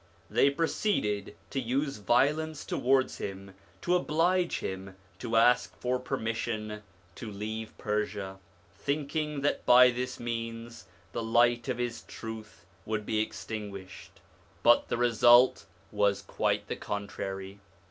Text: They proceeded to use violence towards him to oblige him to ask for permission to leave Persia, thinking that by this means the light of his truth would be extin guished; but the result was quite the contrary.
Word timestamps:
They 0.31 0.49
proceeded 0.49 1.35
to 1.51 1.59
use 1.59 1.97
violence 1.97 2.65
towards 2.65 3.19
him 3.19 3.53
to 3.83 3.95
oblige 3.95 4.57
him 4.57 4.95
to 5.19 5.35
ask 5.35 5.77
for 5.79 5.99
permission 5.99 6.81
to 7.13 7.31
leave 7.31 7.77
Persia, 7.77 8.39
thinking 8.73 9.41
that 9.41 9.63
by 9.63 9.91
this 9.91 10.19
means 10.19 10.87
the 11.11 11.21
light 11.21 11.67
of 11.67 11.77
his 11.77 12.01
truth 12.01 12.65
would 12.83 13.05
be 13.05 13.23
extin 13.23 13.69
guished; 13.69 14.19
but 14.63 14.87
the 14.87 14.97
result 14.97 15.67
was 15.91 16.23
quite 16.23 16.65
the 16.67 16.75
contrary. 16.77 17.59